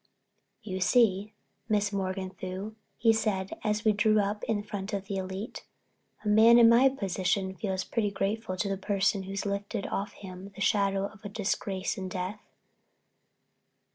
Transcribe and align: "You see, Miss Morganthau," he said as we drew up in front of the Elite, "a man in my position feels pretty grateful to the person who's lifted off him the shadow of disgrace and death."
"You 0.63 0.79
see, 0.79 1.31
Miss 1.69 1.91
Morganthau," 1.91 2.73
he 2.97 3.13
said 3.13 3.59
as 3.63 3.85
we 3.85 3.91
drew 3.91 4.19
up 4.19 4.43
in 4.45 4.63
front 4.63 4.93
of 4.93 5.05
the 5.05 5.17
Elite, 5.17 5.63
"a 6.25 6.27
man 6.27 6.57
in 6.57 6.67
my 6.67 6.89
position 6.89 7.53
feels 7.53 7.83
pretty 7.83 8.09
grateful 8.09 8.57
to 8.57 8.67
the 8.67 8.77
person 8.77 9.21
who's 9.29 9.45
lifted 9.45 9.85
off 9.85 10.13
him 10.13 10.49
the 10.55 10.59
shadow 10.61 11.05
of 11.05 11.31
disgrace 11.31 11.99
and 11.99 12.09
death." 12.09 12.41